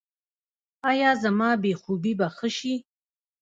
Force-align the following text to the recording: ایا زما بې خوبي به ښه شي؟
ایا 0.89 1.09
زما 1.23 1.49
بې 1.63 1.73
خوبي 1.81 2.13
به 2.19 2.27
ښه 2.35 2.49
شي؟ 2.57 2.73